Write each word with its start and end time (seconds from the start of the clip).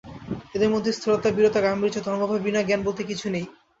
এদের 0.55 0.69
মধ্যে 0.69 0.91
স্থিরতা, 0.93 1.29
বীরতা, 1.31 1.59
গাম্ভীর্য, 1.61 1.97
ধর্মভয়, 2.01 2.43
বিনয় 2.45 2.65
জ্ঞান 2.67 2.81
বলতে 2.83 3.01
কিছু 3.03 3.27
নেই। 3.29 3.45